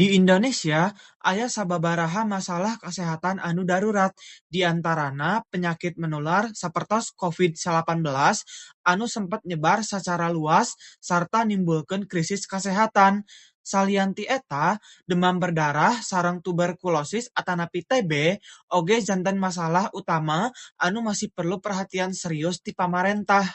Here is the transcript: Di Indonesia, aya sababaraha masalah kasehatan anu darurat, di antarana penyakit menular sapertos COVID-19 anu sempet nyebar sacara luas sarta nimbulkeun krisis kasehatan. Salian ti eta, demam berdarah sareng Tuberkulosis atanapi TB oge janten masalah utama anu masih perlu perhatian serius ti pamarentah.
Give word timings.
Di 0.00 0.06
Indonesia, 0.20 0.82
aya 1.30 1.46
sababaraha 1.56 2.22
masalah 2.34 2.74
kasehatan 2.84 3.36
anu 3.48 3.62
darurat, 3.70 4.12
di 4.54 4.60
antarana 4.72 5.32
penyakit 5.52 5.94
menular 6.02 6.42
sapertos 6.60 7.04
COVID-19 7.18 7.98
anu 8.92 9.04
sempet 9.14 9.40
nyebar 9.48 9.78
sacara 9.92 10.28
luas 10.36 10.68
sarta 11.08 11.40
nimbulkeun 11.50 12.02
krisis 12.10 12.42
kasehatan. 12.52 13.12
Salian 13.72 14.10
ti 14.16 14.22
eta, 14.36 14.66
demam 15.10 15.36
berdarah 15.42 15.94
sareng 16.10 16.38
Tuberkulosis 16.46 17.26
atanapi 17.40 17.80
TB 17.90 18.12
oge 18.78 18.96
janten 19.06 19.34
masalah 19.46 19.86
utama 20.00 20.40
anu 20.86 20.98
masih 21.08 21.28
perlu 21.36 21.56
perhatian 21.64 22.12
serius 22.22 22.56
ti 22.64 22.70
pamarentah. 22.80 23.46